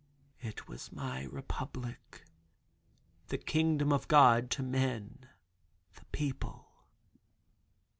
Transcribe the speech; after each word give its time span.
"It 0.39 0.67
was 0.67 0.91
my 0.91 1.25
republic. 1.25 2.25
The 3.27 3.37
kingdom 3.37 3.93
of 3.93 4.07
God 4.07 4.49
to 4.49 4.63
men—the 4.63 6.05
people. 6.05 6.69